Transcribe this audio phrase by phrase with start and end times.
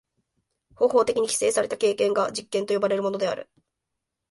[0.73, 3.51] 方法的に規制された経験が実験と呼ばれるものである。